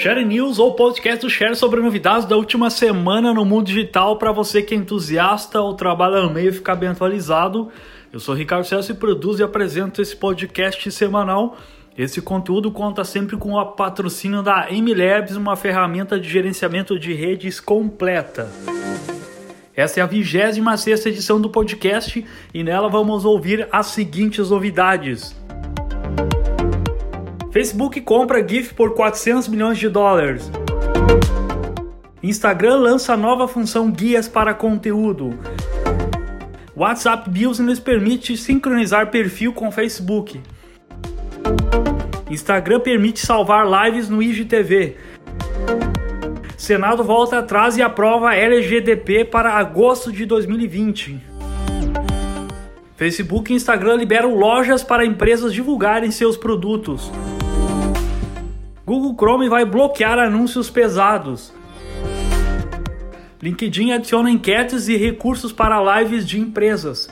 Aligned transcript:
Share 0.00 0.24
News 0.24 0.58
ou 0.58 0.72
podcast 0.72 1.20
do 1.20 1.28
Share 1.28 1.54
sobre 1.54 1.78
novidades 1.78 2.24
da 2.24 2.34
última 2.34 2.70
semana 2.70 3.34
no 3.34 3.44
mundo 3.44 3.66
digital 3.66 4.16
para 4.16 4.32
você 4.32 4.62
que 4.62 4.74
é 4.74 4.78
entusiasta 4.78 5.60
ou 5.60 5.74
trabalha 5.74 6.22
no 6.22 6.30
meio 6.30 6.54
ficar 6.54 6.74
bem 6.74 6.88
atualizado. 6.88 7.68
Eu 8.10 8.18
sou 8.18 8.34
Ricardo 8.34 8.64
Celso 8.64 8.92
e 8.92 8.94
produzo 8.94 9.42
e 9.42 9.44
apresento 9.44 10.00
esse 10.00 10.16
podcast 10.16 10.90
semanal. 10.90 11.58
Esse 11.98 12.22
conteúdo 12.22 12.72
conta 12.72 13.04
sempre 13.04 13.36
com 13.36 13.52
o 13.52 13.66
patrocínio 13.72 14.42
da 14.42 14.68
MLabs, 14.70 15.36
uma 15.36 15.54
ferramenta 15.54 16.18
de 16.18 16.30
gerenciamento 16.30 16.98
de 16.98 17.12
redes 17.12 17.60
completa. 17.60 18.50
Essa 19.76 20.00
é 20.00 20.02
a 20.02 20.06
26 20.06 21.04
edição 21.04 21.38
do 21.38 21.50
podcast 21.50 22.24
e 22.54 22.64
nela 22.64 22.88
vamos 22.88 23.26
ouvir 23.26 23.68
as 23.70 23.88
seguintes 23.88 24.48
novidades. 24.48 25.38
Facebook 27.50 28.00
compra 28.02 28.46
GIF 28.46 28.74
por 28.74 28.94
400 28.94 29.48
milhões 29.48 29.76
de 29.76 29.88
dólares. 29.88 30.48
Instagram 32.22 32.76
lança 32.76 33.16
nova 33.16 33.48
função 33.48 33.90
guias 33.90 34.28
para 34.28 34.54
conteúdo. 34.54 35.36
WhatsApp 36.76 37.28
Business 37.28 37.80
permite 37.80 38.36
sincronizar 38.36 39.10
perfil 39.10 39.52
com 39.52 39.72
Facebook. 39.72 40.40
Instagram 42.30 42.80
permite 42.80 43.18
salvar 43.18 43.66
lives 43.66 44.08
no 44.08 44.22
IGTV. 44.22 44.96
Senado 46.56 47.02
volta 47.02 47.40
atrás 47.40 47.76
e 47.76 47.82
aprova 47.82 48.32
LGDP 48.32 49.24
para 49.24 49.54
agosto 49.54 50.12
de 50.12 50.24
2020. 50.24 51.20
Facebook 53.00 53.50
e 53.50 53.56
Instagram 53.56 53.96
liberam 53.96 54.34
lojas 54.36 54.84
para 54.84 55.04
empresas 55.04 55.52
divulgarem 55.52 56.10
seus 56.10 56.36
produtos. 56.36 57.10
Google 58.90 59.14
Chrome 59.14 59.48
vai 59.48 59.64
bloquear 59.64 60.18
anúncios 60.18 60.68
pesados. 60.68 61.52
LinkedIn 63.40 63.92
adiciona 63.92 64.28
enquetes 64.28 64.88
e 64.88 64.96
recursos 64.96 65.52
para 65.52 66.00
lives 66.00 66.26
de 66.26 66.40
empresas. 66.40 67.08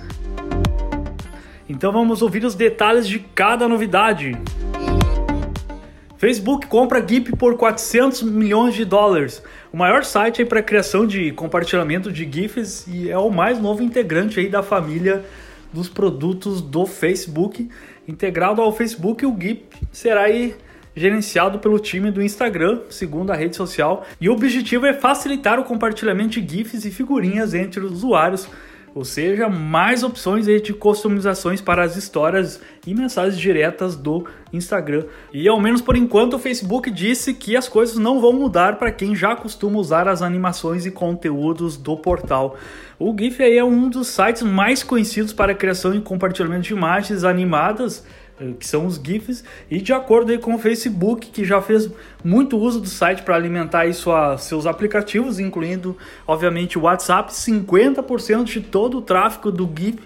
Então 1.68 1.92
vamos 1.92 2.20
ouvir 2.20 2.44
os 2.44 2.56
detalhes 2.56 3.06
de 3.06 3.20
cada 3.20 3.68
novidade. 3.68 4.36
Facebook 6.16 6.66
compra 6.66 7.00
GIP 7.06 7.36
por 7.36 7.56
400 7.56 8.22
milhões 8.22 8.74
de 8.74 8.84
dólares. 8.84 9.40
O 9.72 9.76
maior 9.76 10.02
site 10.02 10.44
para 10.44 10.60
criação 10.60 11.06
de 11.06 11.30
compartilhamento 11.30 12.10
de 12.10 12.28
GIFs 12.28 12.88
e 12.88 13.08
é 13.08 13.18
o 13.18 13.30
mais 13.30 13.60
novo 13.60 13.84
integrante 13.84 14.40
aí 14.40 14.48
da 14.48 14.64
família 14.64 15.24
dos 15.72 15.88
produtos 15.88 16.60
do 16.60 16.84
Facebook. 16.86 17.70
Integrado 18.08 18.60
ao 18.60 18.72
Facebook, 18.72 19.24
o 19.24 19.36
GIP 19.40 19.76
será 19.92 20.22
aí 20.22 20.56
gerenciado 20.98 21.58
pelo 21.58 21.78
time 21.78 22.10
do 22.10 22.22
Instagram, 22.22 22.80
segundo 22.90 23.30
a 23.30 23.36
rede 23.36 23.56
social, 23.56 24.04
e 24.20 24.28
o 24.28 24.32
objetivo 24.32 24.86
é 24.86 24.92
facilitar 24.92 25.58
o 25.58 25.64
compartilhamento 25.64 26.40
de 26.40 26.56
GIFs 26.56 26.84
e 26.84 26.90
figurinhas 26.90 27.54
entre 27.54 27.80
os 27.80 27.92
usuários, 27.92 28.48
ou 28.94 29.04
seja, 29.04 29.48
mais 29.48 30.02
opções 30.02 30.46
de 30.46 30.72
customizações 30.72 31.60
para 31.60 31.84
as 31.84 31.96
histórias 31.96 32.60
e 32.86 32.94
mensagens 32.94 33.38
diretas 33.38 33.94
do 33.94 34.26
Instagram. 34.52 35.04
E 35.32 35.46
ao 35.46 35.60
menos 35.60 35.80
por 35.80 35.94
enquanto 35.94 36.34
o 36.34 36.38
Facebook 36.38 36.90
disse 36.90 37.34
que 37.34 37.56
as 37.56 37.68
coisas 37.68 37.96
não 37.96 38.20
vão 38.20 38.32
mudar 38.32 38.76
para 38.76 38.90
quem 38.90 39.14
já 39.14 39.36
costuma 39.36 39.78
usar 39.78 40.08
as 40.08 40.22
animações 40.22 40.84
e 40.86 40.90
conteúdos 40.90 41.76
do 41.76 41.96
portal. 41.96 42.56
O 42.98 43.14
GIF 43.16 43.40
é 43.40 43.62
um 43.62 43.88
dos 43.88 44.08
sites 44.08 44.42
mais 44.42 44.82
conhecidos 44.82 45.32
para 45.32 45.52
a 45.52 45.54
criação 45.54 45.94
e 45.94 46.00
compartilhamento 46.00 46.62
de 46.62 46.72
imagens 46.72 47.22
animadas 47.22 48.04
que 48.58 48.66
são 48.66 48.86
os 48.86 48.96
GIFs, 48.96 49.44
e 49.70 49.80
de 49.80 49.92
acordo 49.92 50.38
com 50.38 50.54
o 50.54 50.58
Facebook, 50.58 51.30
que 51.30 51.44
já 51.44 51.60
fez 51.60 51.90
muito 52.24 52.56
uso 52.56 52.80
do 52.80 52.88
site 52.88 53.22
para 53.22 53.34
alimentar 53.34 53.80
aí 53.80 53.94
sua, 53.94 54.36
seus 54.38 54.66
aplicativos, 54.66 55.38
incluindo, 55.38 55.96
obviamente, 56.26 56.78
o 56.78 56.82
WhatsApp, 56.82 57.32
50% 57.32 58.44
de 58.44 58.60
todo 58.60 58.98
o 58.98 59.02
tráfego 59.02 59.50
do 59.50 59.68
GIF 59.76 59.98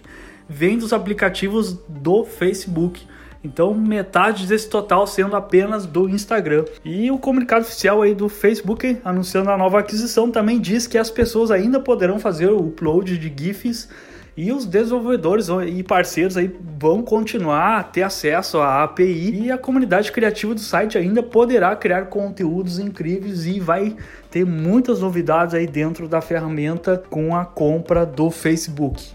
vem 0.48 0.76
dos 0.76 0.92
aplicativos 0.92 1.78
do 1.88 2.24
Facebook. 2.24 3.06
Então, 3.44 3.74
metade 3.74 4.46
desse 4.46 4.68
total 4.68 5.06
sendo 5.06 5.34
apenas 5.34 5.84
do 5.84 6.08
Instagram. 6.08 6.64
E 6.84 7.10
o 7.10 7.18
comunicado 7.18 7.64
oficial 7.64 8.02
aí 8.02 8.14
do 8.14 8.28
Facebook 8.28 8.98
anunciando 9.04 9.50
a 9.50 9.58
nova 9.58 9.80
aquisição 9.80 10.30
também 10.30 10.60
diz 10.60 10.86
que 10.86 10.96
as 10.96 11.10
pessoas 11.10 11.50
ainda 11.50 11.80
poderão 11.80 12.20
fazer 12.20 12.50
o 12.50 12.68
upload 12.68 13.18
de 13.18 13.32
GIFs 13.36 13.88
e 14.36 14.50
os 14.50 14.64
desenvolvedores 14.64 15.48
e 15.66 15.82
parceiros 15.82 16.36
aí 16.36 16.50
vão 16.78 17.02
continuar 17.02 17.78
a 17.78 17.82
ter 17.82 18.02
acesso 18.02 18.58
à 18.58 18.82
API 18.82 19.44
e 19.44 19.50
a 19.50 19.58
comunidade 19.58 20.10
criativa 20.10 20.54
do 20.54 20.60
site 20.60 20.96
ainda 20.96 21.22
poderá 21.22 21.76
criar 21.76 22.06
conteúdos 22.06 22.78
incríveis 22.78 23.44
e 23.46 23.60
vai 23.60 23.94
ter 24.30 24.46
muitas 24.46 25.00
novidades 25.00 25.54
aí 25.54 25.66
dentro 25.66 26.08
da 26.08 26.20
ferramenta 26.20 27.02
com 27.10 27.36
a 27.36 27.44
compra 27.44 28.06
do 28.06 28.30
Facebook. 28.30 29.10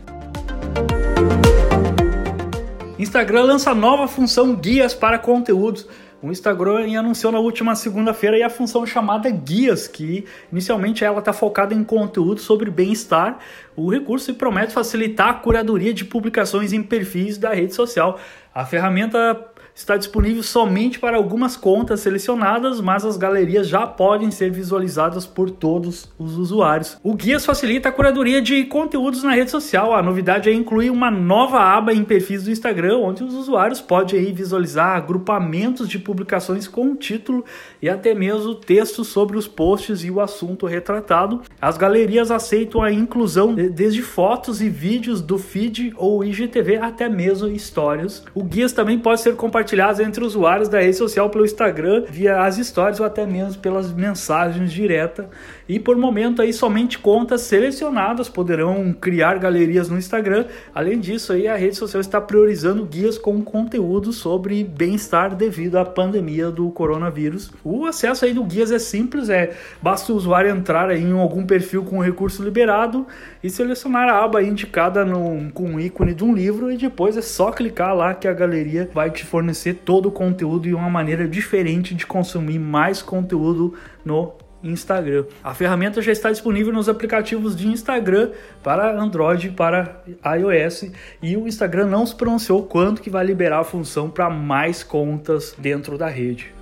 Instagram 2.99 3.43
lança 3.43 3.75
nova 3.75 4.07
função 4.07 4.55
guias 4.55 4.93
para 4.93 5.19
conteúdos. 5.19 5.87
O 6.19 6.31
Instagram 6.31 6.97
anunciou 6.97 7.31
na 7.31 7.37
última 7.37 7.75
segunda-feira 7.75 8.43
a 8.43 8.49
função 8.49 8.87
chamada 8.87 9.29
Guias, 9.29 9.87
que 9.87 10.25
inicialmente 10.51 11.03
ela 11.03 11.19
está 11.19 11.31
focada 11.31 11.75
em 11.75 11.83
conteúdo 11.83 12.41
sobre 12.41 12.71
bem-estar. 12.71 13.37
O 13.75 13.91
recurso 13.91 14.33
promete 14.33 14.73
facilitar 14.73 15.29
a 15.29 15.33
curadoria 15.35 15.93
de 15.93 16.03
publicações 16.03 16.73
em 16.73 16.81
perfis 16.81 17.37
da 17.37 17.53
rede 17.53 17.75
social. 17.75 18.19
A 18.51 18.65
ferramenta 18.65 19.39
está 19.77 19.95
disponível 19.95 20.41
somente 20.41 20.99
para 20.99 21.17
algumas 21.17 21.55
contas 21.55 21.99
selecionadas, 21.99 22.81
mas 22.81 23.05
as 23.05 23.15
galerias 23.15 23.67
já 23.67 23.85
podem 23.85 24.31
ser 24.31 24.49
visualizadas 24.49 25.27
por 25.27 25.51
todos 25.51 26.11
os 26.17 26.35
usuários. 26.35 26.97
O 27.03 27.13
Guias 27.13 27.45
facilita 27.45 27.89
a 27.89 27.91
curadoria 27.91 28.41
de 28.41 28.65
conteúdos 28.65 29.21
na 29.21 29.33
rede 29.33 29.51
social. 29.51 29.93
A 29.93 30.01
novidade 30.01 30.49
é 30.49 30.53
incluir 30.53 30.89
uma 30.89 31.11
nova 31.11 31.59
aba 31.59 31.93
em 31.93 32.03
perfis 32.03 32.43
do 32.43 32.51
Instagram, 32.51 32.97
onde 32.97 33.23
os 33.23 33.35
usuários 33.35 33.79
podem 33.79 34.33
visualizar 34.33 34.97
agrupamentos 34.97 35.87
de 35.87 35.99
publicações 35.99 36.67
com 36.67 36.95
título 36.95 37.45
e 37.79 37.87
até 37.87 38.15
mesmo 38.15 38.55
textos 38.55 39.09
sobre 39.09 39.37
os 39.37 39.47
posts 39.47 40.03
e 40.03 40.09
o 40.09 40.19
assunto 40.19 40.65
retratado. 40.65 41.43
As 41.61 41.77
galerias 41.77 42.31
aceitam 42.31 42.81
a 42.81 42.91
inclusão 42.91 43.53
desde 43.53 44.01
fotos 44.01 44.59
e 44.59 44.69
vídeos 44.69 45.21
do 45.21 45.37
feed 45.37 45.93
ou 45.95 46.23
IGTV 46.23 46.77
até 46.77 47.07
mesmo 47.07 47.47
histórias. 47.47 48.25
O 48.33 48.43
Guias 48.43 48.71
também 48.71 48.97
pode 48.97 49.21
ser 49.21 49.35
compartilhado 49.35 49.66
compartilhadas 49.67 49.99
entre 49.99 50.23
usuários 50.23 50.69
da 50.69 50.79
rede 50.79 50.95
social 50.95 51.29
pelo 51.29 51.43
Instagram, 51.43 52.05
via 52.09 52.41
as 52.41 52.57
histórias 52.57 53.01
ou 53.01 53.05
até 53.05 53.25
mesmo 53.25 53.61
pelas 53.61 53.91
mensagens 53.91 54.71
diretas. 54.71 55.25
E 55.67 55.77
por 55.77 55.97
momento 55.97 56.41
aí 56.41 56.53
somente 56.53 56.97
contas 56.97 57.41
selecionadas 57.41 58.29
poderão 58.29 58.93
criar 58.93 59.37
galerias 59.37 59.89
no 59.89 59.97
Instagram. 59.97 60.45
Além 60.73 60.97
disso 60.97 61.33
aí 61.33 61.47
a 61.47 61.57
rede 61.57 61.75
social 61.75 61.99
está 61.99 62.21
priorizando 62.21 62.85
guias 62.85 63.17
com 63.17 63.41
conteúdo 63.41 64.13
sobre 64.13 64.63
bem-estar 64.63 65.35
devido 65.35 65.75
à 65.75 65.83
pandemia 65.83 66.49
do 66.49 66.69
coronavírus. 66.69 67.51
O 67.65 67.85
acesso 67.85 68.23
aí 68.23 68.33
do 68.33 68.45
guias 68.45 68.71
é 68.71 68.79
simples, 68.79 69.29
é 69.29 69.53
basta 69.81 70.13
o 70.13 70.15
usuário 70.15 70.49
entrar 70.49 70.89
aí 70.89 71.03
em 71.03 71.19
algum 71.19 71.45
perfil 71.45 71.83
com 71.83 71.99
recurso 71.99 72.41
liberado 72.41 73.05
e 73.43 73.49
selecionar 73.49 74.07
a 74.07 74.23
aba 74.23 74.41
indicada 74.41 75.03
no, 75.03 75.51
com 75.51 75.75
o 75.75 75.79
ícone 75.79 76.13
de 76.13 76.23
um 76.23 76.33
livro 76.33 76.71
e 76.71 76.77
depois 76.77 77.17
é 77.17 77.21
só 77.21 77.51
clicar 77.51 77.93
lá 77.93 78.13
que 78.13 78.27
a 78.27 78.33
galeria 78.33 78.89
vai 78.93 79.11
te 79.11 79.25
fornecer 79.25 79.56
fornecer 79.57 79.73
todo 79.73 80.09
o 80.09 80.11
conteúdo 80.11 80.67
e 80.67 80.73
uma 80.73 80.89
maneira 80.89 81.27
diferente 81.27 81.95
de 81.95 82.05
consumir 82.05 82.59
mais 82.59 83.01
conteúdo 83.01 83.73
no 84.05 84.33
Instagram. 84.63 85.25
A 85.43 85.53
ferramenta 85.53 86.01
já 86.01 86.11
está 86.11 86.31
disponível 86.31 86.73
nos 86.73 86.87
aplicativos 86.87 87.55
de 87.55 87.67
Instagram 87.67 88.31
para 88.63 88.99
Android 88.99 89.47
e 89.47 89.51
para 89.51 90.03
iOS 90.39 90.91
e 91.21 91.35
o 91.35 91.47
Instagram 91.47 91.87
não 91.87 92.05
se 92.05 92.15
pronunciou 92.15 92.63
quando 92.63 93.01
que 93.01 93.09
vai 93.09 93.25
liberar 93.25 93.59
a 93.59 93.63
função 93.63 94.09
para 94.09 94.29
mais 94.29 94.83
contas 94.83 95.55
dentro 95.57 95.97
da 95.97 96.07
rede. 96.07 96.53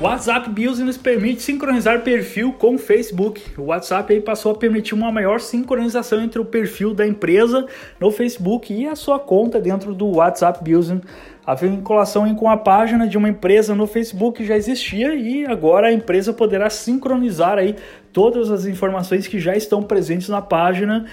WhatsApp 0.00 0.48
Business 0.50 0.96
permite 0.96 1.42
sincronizar 1.42 2.02
perfil 2.02 2.52
com 2.52 2.76
o 2.76 2.78
Facebook. 2.78 3.42
O 3.58 3.64
WhatsApp 3.64 4.12
aí 4.12 4.20
passou 4.20 4.52
a 4.52 4.54
permitir 4.54 4.94
uma 4.94 5.10
maior 5.10 5.40
sincronização 5.40 6.22
entre 6.22 6.40
o 6.40 6.44
perfil 6.44 6.94
da 6.94 7.04
empresa 7.04 7.66
no 7.98 8.12
Facebook 8.12 8.72
e 8.72 8.86
a 8.86 8.94
sua 8.94 9.18
conta 9.18 9.60
dentro 9.60 9.92
do 9.92 10.06
WhatsApp 10.06 10.62
Business. 10.62 11.02
A 11.44 11.52
vinculação 11.54 12.32
com 12.36 12.48
a 12.48 12.56
página 12.56 13.08
de 13.08 13.18
uma 13.18 13.28
empresa 13.28 13.74
no 13.74 13.88
Facebook 13.88 14.44
já 14.44 14.56
existia 14.56 15.16
e 15.16 15.44
agora 15.46 15.88
a 15.88 15.92
empresa 15.92 16.32
poderá 16.32 16.70
sincronizar 16.70 17.58
aí 17.58 17.74
todas 18.12 18.52
as 18.52 18.66
informações 18.66 19.26
que 19.26 19.40
já 19.40 19.56
estão 19.56 19.82
presentes 19.82 20.28
na 20.28 20.40
página 20.40 21.06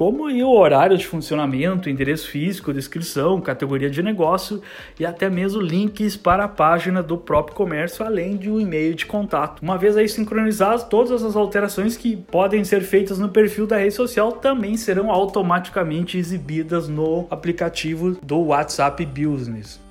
como 0.00 0.30
o 0.30 0.58
horário 0.58 0.96
de 0.96 1.06
funcionamento, 1.06 1.90
endereço 1.90 2.30
físico, 2.30 2.72
descrição, 2.72 3.38
categoria 3.38 3.90
de 3.90 4.02
negócio 4.02 4.62
e 4.98 5.04
até 5.04 5.28
mesmo 5.28 5.60
links 5.60 6.16
para 6.16 6.44
a 6.44 6.48
página 6.48 7.02
do 7.02 7.18
próprio 7.18 7.54
comércio, 7.54 8.02
além 8.02 8.38
de 8.38 8.50
um 8.50 8.58
e-mail 8.58 8.94
de 8.94 9.04
contato. 9.04 9.60
Uma 9.60 9.76
vez 9.76 9.98
aí 9.98 10.08
sincronizados, 10.08 10.84
todas 10.84 11.22
as 11.22 11.36
alterações 11.36 11.98
que 11.98 12.16
podem 12.16 12.64
ser 12.64 12.80
feitas 12.80 13.18
no 13.18 13.28
perfil 13.28 13.66
da 13.66 13.76
rede 13.76 13.92
social 13.92 14.32
também 14.32 14.74
serão 14.74 15.10
automaticamente 15.10 16.16
exibidas 16.16 16.88
no 16.88 17.26
aplicativo 17.30 18.16
do 18.22 18.38
WhatsApp 18.38 19.04
Business. 19.04 19.89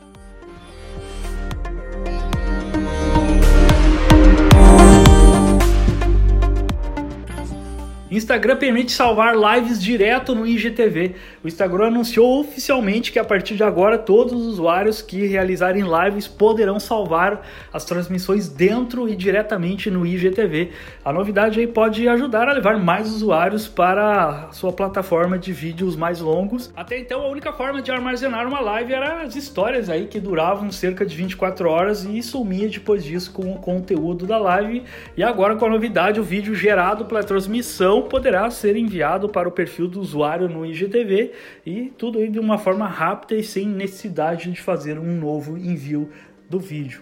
Instagram 8.16 8.56
permite 8.56 8.92
salvar 8.92 9.36
lives 9.36 9.80
direto 9.80 10.34
no 10.34 10.48
IGTV. 10.48 11.14
O 11.44 11.48
Instagram 11.48 11.88
anunciou 11.88 12.40
oficialmente 12.40 13.12
que 13.12 13.20
a 13.20 13.24
partir 13.24 13.56
de 13.56 13.64
agora 13.64 14.00
todos 14.00 14.34
os 14.34 14.48
usuários 14.48 15.00
que 15.00 15.28
realizarem 15.28 15.84
lives 15.84 16.28
poderão 16.28 16.80
salvar 16.80 17.46
as 17.72 17.86
transmissões 17.86 18.50
dentro 18.50 19.08
e 19.08 19.16
diretamente 19.16 19.92
no 19.92 20.08
IGTV. 20.08 20.72
A 21.06 21.14
novidade 21.14 21.60
aí 21.60 21.68
pode 21.68 22.08
ajudar 22.08 22.50
a 22.50 22.54
levar 22.54 22.80
mais 22.80 23.08
usuários 23.14 23.68
para 23.68 24.48
a 24.48 24.52
sua 24.54 24.74
plataforma 24.74 25.38
de 25.38 25.54
vídeos 25.54 25.96
mais 25.96 26.20
longos. 26.20 26.74
Até 26.76 26.98
então 26.98 27.22
a 27.22 27.28
única 27.28 27.54
forma 27.54 27.80
de 27.80 27.92
armazenar 27.92 28.48
uma 28.48 28.60
live 28.60 28.92
era 28.92 29.22
as 29.22 29.36
histórias 29.36 29.88
aí 29.88 30.08
que 30.08 30.20
duravam 30.20 30.72
cerca 30.72 31.06
de 31.06 31.16
24 31.16 31.70
horas 31.70 32.06
e 32.06 32.24
sumia 32.24 32.68
depois 32.70 33.04
disso 33.04 33.32
com 33.32 33.52
o 33.52 33.60
conteúdo 33.60 34.26
da 34.26 34.40
live. 34.40 34.84
E 35.16 35.24
agora 35.24 35.56
com 35.56 35.66
a 35.68 35.70
novidade 35.70 36.20
o 36.20 36.24
vídeo 36.24 36.56
gerado 36.56 37.06
pela 37.06 37.24
transmissão 37.24 37.99
poderá 38.04 38.50
ser 38.50 38.76
enviado 38.76 39.30
para 39.30 39.48
o 39.48 39.52
perfil 39.52 39.88
do 39.88 40.00
usuário 40.00 40.48
no 40.48 40.66
IGTV 40.66 41.32
e 41.66 41.92
tudo 41.98 42.26
de 42.28 42.40
uma 42.40 42.58
forma 42.58 42.88
rápida 42.88 43.36
e 43.36 43.44
sem 43.44 43.68
necessidade 43.68 44.52
de 44.52 44.62
fazer 44.62 44.98
um 44.98 45.16
novo 45.16 45.58
envio 45.58 46.10
do 46.50 46.60
vídeo. 46.60 47.02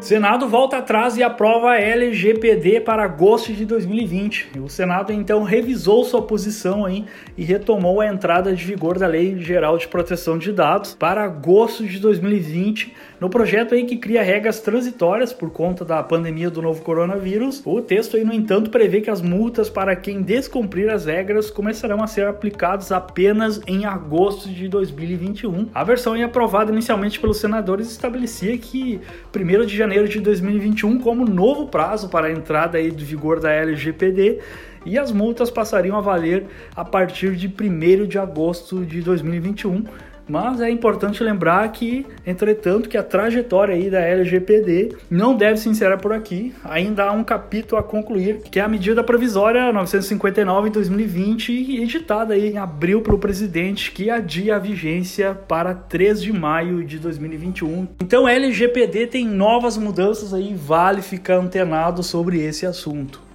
Senado 0.00 0.48
volta 0.48 0.78
atrás 0.78 1.16
e 1.16 1.24
aprova 1.24 1.72
a 1.72 1.80
LGPD 1.80 2.80
para 2.80 3.02
agosto 3.02 3.52
de 3.52 3.66
2020. 3.66 4.52
O 4.60 4.68
Senado 4.68 5.12
então 5.12 5.42
revisou 5.42 6.04
sua 6.04 6.22
posição 6.22 6.84
aí 6.84 7.04
e 7.36 7.44
retomou 7.44 8.00
a 8.00 8.06
entrada 8.06 8.54
de 8.54 8.64
vigor 8.64 8.96
da 8.96 9.08
Lei 9.08 9.36
Geral 9.40 9.76
de 9.76 9.88
Proteção 9.88 10.38
de 10.38 10.52
Dados 10.52 10.94
para 10.94 11.24
agosto 11.24 11.84
de 11.84 11.98
2020, 11.98 12.94
no 13.20 13.28
projeto 13.28 13.74
aí 13.74 13.84
que 13.84 13.96
cria 13.96 14.22
regras 14.22 14.60
transitórias 14.60 15.32
por 15.32 15.50
conta 15.50 15.84
da 15.84 16.00
pandemia 16.00 16.48
do 16.48 16.62
novo 16.62 16.80
coronavírus. 16.82 17.60
O 17.66 17.82
texto 17.82 18.16
aí, 18.16 18.24
no 18.24 18.32
entanto, 18.32 18.70
prevê 18.70 19.00
que 19.00 19.10
as 19.10 19.20
multas 19.20 19.68
para 19.68 19.96
quem 19.96 20.22
descumprir 20.22 20.88
as 20.90 21.06
regras 21.06 21.50
começarão 21.50 22.02
a 22.02 22.06
ser 22.06 22.26
aplicadas 22.28 22.92
apenas 22.92 23.60
em 23.66 23.84
agosto 23.84 24.48
de 24.48 24.68
2021. 24.68 25.68
A 25.74 25.82
versão 25.82 26.12
aí 26.12 26.22
aprovada 26.22 26.70
inicialmente 26.70 27.18
pelos 27.18 27.38
senadores 27.38 27.90
estabelecia 27.90 28.56
que 28.56 29.00
1 29.34 29.66
de 29.66 29.76
janeiro 29.76 29.87
janeiro 29.88 30.06
de 30.06 30.20
2021 30.20 31.00
como 31.00 31.24
novo 31.24 31.66
prazo 31.68 32.10
para 32.10 32.26
a 32.26 32.30
entrada 32.30 32.76
aí 32.76 32.90
de 32.90 33.02
vigor 33.06 33.40
da 33.40 33.50
LGPD 33.50 34.38
e 34.84 34.98
as 34.98 35.10
multas 35.10 35.50
passariam 35.50 35.96
a 35.96 36.00
valer 36.02 36.44
a 36.76 36.84
partir 36.84 37.34
de 37.34 37.48
1 37.48 38.06
de 38.06 38.18
agosto 38.18 38.84
de 38.84 39.00
2021 39.00 39.84
mas 40.28 40.60
é 40.60 40.70
importante 40.70 41.22
lembrar 41.22 41.70
que, 41.72 42.06
entretanto, 42.26 42.88
que 42.88 42.96
a 42.96 43.02
trajetória 43.02 43.74
aí 43.74 43.90
da 43.90 44.00
LGPD 44.00 44.96
não 45.10 45.34
deve 45.36 45.58
se 45.58 45.68
encerrar 45.68 45.98
por 45.98 46.12
aqui. 46.12 46.54
Ainda 46.64 47.04
há 47.04 47.12
um 47.12 47.24
capítulo 47.24 47.80
a 47.80 47.82
concluir, 47.82 48.42
que 48.50 48.60
é 48.60 48.62
a 48.62 48.68
medida 48.68 49.02
provisória 49.02 49.72
959 49.72 50.68
em 50.68 50.72
2020, 50.72 51.82
editada 51.82 52.34
aí 52.34 52.52
em 52.52 52.58
abril 52.58 53.00
pelo 53.00 53.18
presidente, 53.18 53.90
que 53.92 54.10
adia 54.10 54.56
a 54.56 54.58
vigência 54.58 55.34
para 55.34 55.74
3 55.74 56.22
de 56.22 56.32
maio 56.32 56.84
de 56.84 56.98
2021. 56.98 57.88
Então, 58.00 58.26
a 58.26 58.32
LGPD 58.32 59.06
tem 59.06 59.26
novas 59.26 59.76
mudanças 59.76 60.34
aí, 60.34 60.54
vale 60.54 61.02
ficar 61.02 61.36
antenado 61.36 62.02
sobre 62.02 62.40
esse 62.40 62.66
assunto. 62.66 63.27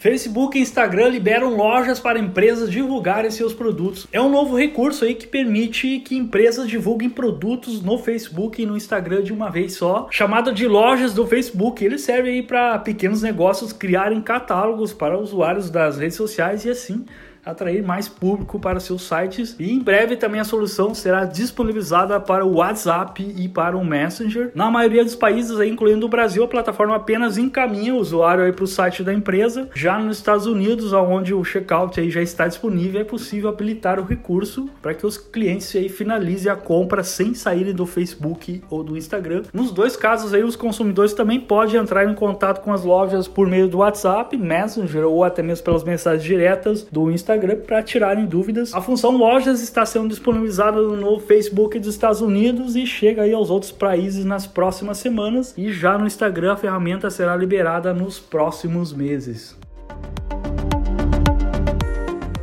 Facebook 0.00 0.56
e 0.56 0.62
Instagram 0.62 1.08
liberam 1.08 1.54
lojas 1.54 2.00
para 2.00 2.18
empresas 2.18 2.70
divulgarem 2.70 3.30
seus 3.30 3.52
produtos. 3.52 4.06
É 4.10 4.18
um 4.18 4.30
novo 4.30 4.56
recurso 4.56 5.04
aí 5.04 5.14
que 5.14 5.26
permite 5.26 5.98
que 6.00 6.16
empresas 6.16 6.66
divulguem 6.66 7.10
produtos 7.10 7.82
no 7.82 7.98
Facebook 7.98 8.62
e 8.62 8.64
no 8.64 8.78
Instagram 8.78 9.22
de 9.22 9.30
uma 9.30 9.50
vez 9.50 9.74
só, 9.74 10.08
chamado 10.10 10.54
de 10.54 10.66
lojas 10.66 11.12
do 11.12 11.26
Facebook. 11.26 11.84
Ele 11.84 11.98
serve 11.98 12.30
aí 12.30 12.42
para 12.42 12.78
pequenos 12.78 13.20
negócios 13.20 13.74
criarem 13.74 14.22
catálogos 14.22 14.94
para 14.94 15.18
usuários 15.18 15.68
das 15.68 15.98
redes 15.98 16.16
sociais 16.16 16.64
e 16.64 16.70
assim 16.70 17.04
atrair 17.50 17.82
mais 17.82 18.08
público 18.08 18.58
para 18.58 18.80
seus 18.80 19.02
sites. 19.02 19.56
E 19.58 19.70
em 19.72 19.80
breve 19.80 20.16
também 20.16 20.40
a 20.40 20.44
solução 20.44 20.94
será 20.94 21.24
disponibilizada 21.24 22.18
para 22.20 22.44
o 22.44 22.56
WhatsApp 22.56 23.22
e 23.36 23.48
para 23.48 23.76
o 23.76 23.84
Messenger. 23.84 24.50
Na 24.54 24.70
maioria 24.70 25.04
dos 25.04 25.16
países, 25.16 25.58
incluindo 25.60 26.06
o 26.06 26.08
Brasil, 26.08 26.44
a 26.44 26.48
plataforma 26.48 26.96
apenas 26.96 27.38
encaminha 27.38 27.94
o 27.94 27.98
usuário 27.98 28.52
para 28.52 28.64
o 28.64 28.68
site 28.68 29.02
da 29.02 29.12
empresa. 29.12 29.68
Já 29.74 29.98
nos 29.98 30.16
Estados 30.16 30.46
Unidos, 30.46 30.92
onde 30.92 31.34
o 31.34 31.44
checkout 31.44 31.98
aí 31.98 32.10
já 32.10 32.22
está 32.22 32.46
disponível, 32.46 33.00
é 33.00 33.04
possível 33.04 33.48
habilitar 33.48 33.98
o 33.98 34.04
recurso 34.04 34.68
para 34.80 34.94
que 34.94 35.06
os 35.06 35.16
clientes 35.16 35.74
aí 35.74 35.88
finalizem 35.88 36.50
a 36.50 36.56
compra 36.56 37.02
sem 37.02 37.34
saírem 37.34 37.74
do 37.74 37.86
Facebook 37.86 38.62
ou 38.70 38.82
do 38.82 38.96
Instagram. 38.96 39.42
Nos 39.52 39.72
dois 39.72 39.96
casos 39.96 40.34
aí, 40.34 40.42
os 40.42 40.56
consumidores 40.56 41.12
também 41.12 41.40
podem 41.40 41.80
entrar 41.80 42.04
em 42.04 42.14
contato 42.14 42.62
com 42.62 42.72
as 42.72 42.84
lojas 42.84 43.26
por 43.26 43.46
meio 43.46 43.68
do 43.68 43.78
WhatsApp, 43.78 44.36
Messenger 44.36 45.04
ou 45.04 45.24
até 45.24 45.42
mesmo 45.42 45.64
pelas 45.64 45.84
mensagens 45.84 46.22
diretas 46.22 46.86
do 46.90 47.10
Instagram 47.10 47.39
Instagram 47.40 47.56
para 47.66 47.82
tirarem 47.82 48.26
dúvidas. 48.26 48.74
A 48.74 48.80
função 48.80 49.16
lojas 49.16 49.62
está 49.62 49.84
sendo 49.86 50.08
disponibilizada 50.08 50.80
no 50.80 51.18
Facebook 51.18 51.78
dos 51.78 51.88
Estados 51.88 52.20
Unidos 52.20 52.76
e 52.76 52.86
chega 52.86 53.22
aí 53.22 53.32
aos 53.32 53.50
outros 53.50 53.72
países 53.72 54.24
nas 54.24 54.46
próximas 54.46 54.98
semanas 54.98 55.54
e 55.56 55.72
já 55.72 55.98
no 55.98 56.06
Instagram 56.06 56.52
a 56.52 56.56
ferramenta 56.56 57.10
será 57.10 57.34
liberada 57.34 57.94
nos 57.94 58.18
próximos 58.18 58.92
meses. 58.92 59.59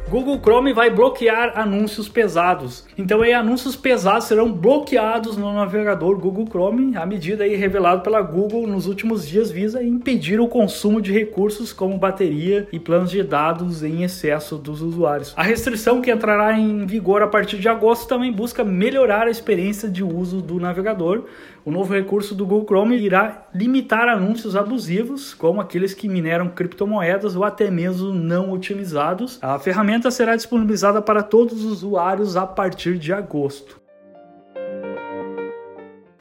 Google 0.10 0.40
Chrome 0.40 0.72
vai 0.72 0.90
bloquear 0.90 1.52
anúncios 1.60 2.08
pesados. 2.08 2.86
Então 2.98 3.22
aí 3.22 3.34
anúncios 3.34 3.76
pesados 3.76 4.24
serão 4.24 4.50
bloqueados 4.50 5.36
no 5.36 5.52
navegador 5.52 6.18
Google 6.18 6.48
Chrome. 6.48 6.96
A 6.96 7.06
medida 7.06 7.44
aí 7.44 7.58
revelada 7.58 8.00
pela 8.00 8.22
Google 8.22 8.66
nos 8.66 8.88
últimos 8.88 9.28
dias 9.28 9.52
visa 9.52 9.84
impedir 9.84 10.40
o 10.40 10.48
consumo 10.48 11.02
de 11.02 11.12
recursos 11.12 11.74
como 11.74 11.98
bateria 11.98 12.70
e 12.72 12.80
planos 12.80 13.12
de 13.12 13.22
dados 13.22 13.84
em 13.84 14.04
excesso 14.04 14.56
dos 14.58 14.82
usuários. 14.82 15.34
A 15.36 15.44
restrição 15.44 16.02
que 16.02 16.10
entrará 16.10 16.58
em 16.58 16.86
vigor 16.86 17.22
a 17.22 17.28
partir 17.28 17.58
de 17.58 17.68
agosto 17.68 18.08
também 18.08 18.32
busca 18.32 18.64
melhorar 18.64 19.28
a 19.28 19.32
experiência 19.32 19.90
de 19.90 20.06
uso 20.06 20.42
do 20.42 20.58
navegador. 20.58 21.26
O 21.66 21.72
novo 21.72 21.94
recurso 21.94 22.34
do 22.34 22.46
Google 22.46 22.66
Chrome 22.66 22.96
irá 22.96 23.46
limitar 23.54 24.08
anúncios 24.08 24.56
abusivos, 24.56 25.34
como 25.34 25.60
aqueles 25.60 25.94
que 25.94 26.08
mineram 26.08 26.48
criptomoedas 26.48 27.36
ou 27.36 27.44
até 27.44 27.70
mesmo 27.70 28.14
não 28.14 28.54
utilizados. 28.54 29.38
A 29.42 29.60
ferramenta 29.60 29.97
será 30.12 30.36
disponibilizada 30.36 31.02
para 31.02 31.24
todos 31.24 31.64
os 31.64 31.72
usuários 31.72 32.36
a 32.36 32.46
partir 32.46 32.98
de 32.98 33.12
agosto. 33.12 33.87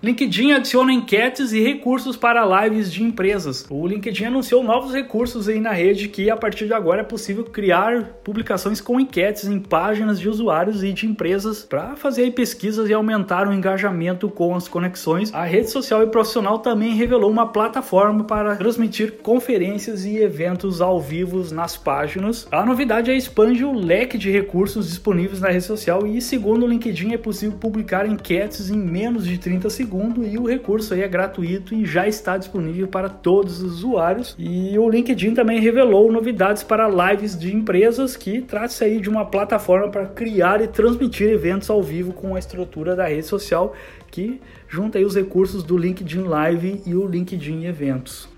LinkedIn 0.06 0.52
adiciona 0.52 0.92
enquetes 0.92 1.52
e 1.52 1.60
recursos 1.60 2.16
para 2.16 2.62
lives 2.62 2.92
de 2.92 3.02
empresas. 3.02 3.66
O 3.68 3.84
LinkedIn 3.88 4.26
anunciou 4.26 4.62
novos 4.62 4.94
recursos 4.94 5.48
aí 5.48 5.58
na 5.58 5.72
rede 5.72 6.06
que 6.06 6.30
a 6.30 6.36
partir 6.36 6.66
de 6.66 6.72
agora 6.72 7.00
é 7.00 7.04
possível 7.04 7.42
criar 7.42 8.04
publicações 8.22 8.80
com 8.80 9.00
enquetes 9.00 9.46
em 9.46 9.58
páginas 9.58 10.20
de 10.20 10.28
usuários 10.28 10.84
e 10.84 10.92
de 10.92 11.06
empresas 11.08 11.64
para 11.64 11.96
fazer 11.96 12.30
pesquisas 12.34 12.88
e 12.88 12.94
aumentar 12.94 13.48
o 13.48 13.52
engajamento 13.52 14.28
com 14.28 14.54
as 14.54 14.68
conexões. 14.68 15.34
A 15.34 15.42
rede 15.42 15.70
social 15.70 16.04
e 16.04 16.06
profissional 16.06 16.60
também 16.60 16.94
revelou 16.94 17.28
uma 17.28 17.48
plataforma 17.48 18.22
para 18.22 18.54
transmitir 18.54 19.14
conferências 19.24 20.04
e 20.04 20.18
eventos 20.18 20.80
ao 20.80 21.00
vivo 21.00 21.52
nas 21.52 21.76
páginas. 21.76 22.46
A 22.52 22.64
novidade 22.64 23.10
é 23.10 23.16
expande 23.16 23.64
o 23.64 23.72
leque 23.72 24.16
de 24.16 24.30
recursos 24.30 24.88
disponíveis 24.88 25.40
na 25.40 25.48
rede 25.48 25.64
social 25.64 26.06
e 26.06 26.22
segundo 26.22 26.64
o 26.64 26.68
LinkedIn 26.68 27.12
é 27.12 27.18
possível 27.18 27.58
publicar 27.58 28.06
enquetes 28.06 28.70
em 28.70 28.78
menos 28.78 29.26
de 29.26 29.36
30 29.36 29.68
segundos 29.68 29.95
segundo 29.96 30.26
e 30.26 30.36
o 30.36 30.46
recurso 30.46 30.92
aí 30.92 31.00
é 31.00 31.08
gratuito 31.08 31.74
e 31.74 31.86
já 31.86 32.06
está 32.06 32.36
disponível 32.36 32.86
para 32.86 33.08
todos 33.08 33.62
os 33.62 33.76
usuários. 33.76 34.36
E 34.38 34.78
o 34.78 34.88
LinkedIn 34.88 35.32
também 35.34 35.58
revelou 35.58 36.12
novidades 36.12 36.62
para 36.62 36.88
lives 36.88 37.38
de 37.38 37.54
empresas 37.54 38.14
que 38.14 38.42
trata-se 38.42 38.84
aí 38.84 39.00
de 39.00 39.08
uma 39.08 39.24
plataforma 39.24 39.88
para 39.88 40.06
criar 40.06 40.60
e 40.60 40.68
transmitir 40.68 41.30
eventos 41.30 41.70
ao 41.70 41.82
vivo 41.82 42.12
com 42.12 42.34
a 42.34 42.38
estrutura 42.38 42.94
da 42.94 43.08
rede 43.08 43.26
social 43.26 43.74
que 44.10 44.40
junta 44.68 44.98
aí 44.98 45.04
os 45.04 45.16
recursos 45.16 45.62
do 45.62 45.76
LinkedIn 45.76 46.22
Live 46.22 46.82
e 46.84 46.94
o 46.94 47.06
LinkedIn 47.06 47.64
Eventos. 47.64 48.28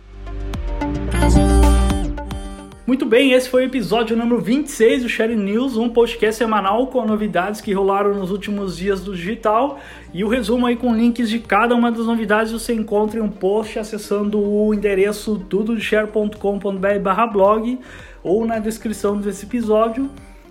Muito 2.89 3.05
bem, 3.05 3.33
esse 3.35 3.51
foi 3.51 3.65
o 3.65 3.67
episódio 3.67 4.17
número 4.17 4.41
26 4.41 5.03
do 5.03 5.11
Share 5.11 5.37
News, 5.37 5.77
um 5.77 5.91
podcast 5.91 6.39
semanal 6.39 6.87
com 6.87 7.05
novidades 7.05 7.61
que 7.61 7.75
rolaram 7.75 8.15
nos 8.15 8.31
últimos 8.31 8.79
dias 8.79 9.05
do 9.05 9.15
digital. 9.15 9.79
E 10.15 10.25
o 10.25 10.29
resumo 10.29 10.65
aí 10.65 10.75
com 10.75 10.97
links 10.97 11.29
de 11.29 11.39
cada 11.39 11.75
uma 11.75 11.93
das 11.93 12.07
novidades 12.07 12.51
você 12.51 12.73
encontra 12.73 13.21
em 13.21 13.23
um 13.23 13.29
post 13.29 13.79
acessando 13.79 14.41
o 14.41 14.73
endereço 14.73 15.39
tudodeshare.com.br 15.51 17.31
blog 17.31 17.79
ou 18.23 18.47
na 18.47 18.59
descrição 18.59 19.19
desse 19.19 19.45
episódio. 19.45 20.09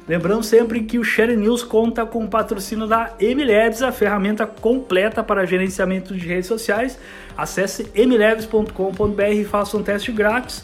Lembrando 0.08 0.44
sempre 0.44 0.84
que 0.84 1.00
o 1.00 1.04
Share 1.04 1.36
News 1.36 1.64
conta 1.64 2.06
com 2.06 2.24
o 2.24 2.28
patrocínio 2.28 2.86
da 2.86 3.16
Emileves, 3.20 3.82
a 3.82 3.92
ferramenta 3.92 4.46
completa 4.46 5.24
para 5.24 5.44
gerenciamento 5.44 6.16
de 6.16 6.28
redes 6.28 6.46
sociais. 6.46 7.00
Acesse 7.36 7.92
emileves.com.br 7.96 9.24
e 9.34 9.44
faça 9.44 9.76
um 9.76 9.82
teste 9.82 10.12
grátis. 10.12 10.64